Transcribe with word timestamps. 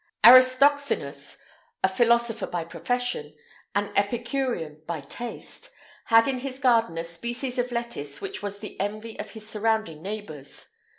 Aristoxenus, 0.23 1.37
a 1.83 1.87
philosopher 1.87 2.47
by 2.47 2.63
profession, 2.63 3.35
an 3.75 3.95
epicurean 3.95 4.81
by 4.87 5.01
taste, 5.01 5.69
had 6.05 6.27
in 6.27 6.39
his 6.39 6.57
garden 6.57 6.97
a 6.97 7.03
species 7.03 7.59
of 7.59 7.71
lettuce 7.71 8.19
which 8.19 8.41
was 8.41 8.57
the 8.61 8.79
envy 8.79 9.19
of 9.19 9.29
his 9.29 9.47
surrounding 9.47 10.01
neighbours. 10.01 10.69